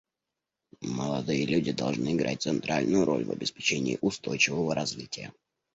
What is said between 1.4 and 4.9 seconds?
люди должны играть центральную роль в обеспечении устойчивого